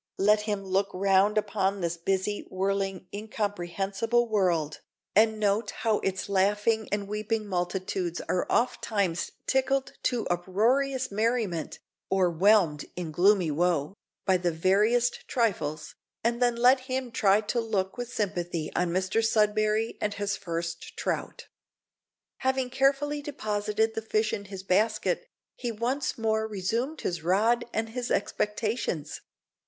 [0.17, 4.79] Let him look round upon this busy, whirling, incomprehensible world,
[5.15, 11.77] and note how its laughing and weeping multitudes are oft times tickled to uproarious merriment,
[12.09, 13.93] or whelmed in gloomy woe,
[14.25, 15.93] by the veriest trifles,
[16.23, 20.97] and then let him try to look with sympathy on Mr Sudberry and his first
[20.97, 21.47] trout.
[22.37, 25.27] Having carefully deposited the fish in his basket,
[25.57, 29.21] he once more resumed his rod and his expectations.